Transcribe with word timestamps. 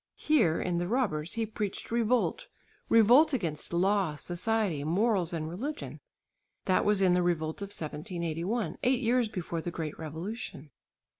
Here 0.17 0.59
(in 0.59 0.79
"The 0.79 0.87
Robbers") 0.87 1.33
he 1.33 1.45
preached 1.45 1.91
revolt, 1.91 2.47
revolt 2.89 3.33
against 3.33 3.71
law, 3.71 4.15
society, 4.15 4.83
morals 4.83 5.31
and 5.31 5.47
religion. 5.47 5.99
That 6.65 6.85
was 6.85 7.03
in 7.03 7.13
the 7.13 7.21
revolt 7.21 7.61
of 7.61 7.67
1781 7.67 8.79
eight 8.81 9.01
years 9.01 9.29
before 9.29 9.61
the 9.61 9.69
great 9.69 9.99
revolution. 9.99 10.71